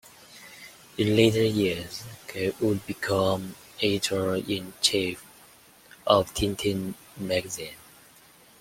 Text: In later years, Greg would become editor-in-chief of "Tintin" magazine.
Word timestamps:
In 0.97 1.15
later 1.15 1.43
years, 1.43 2.03
Greg 2.27 2.55
would 2.59 2.83
become 2.87 3.53
editor-in-chief 3.83 5.23
of 6.07 6.33
"Tintin" 6.33 6.95
magazine. 7.17 7.75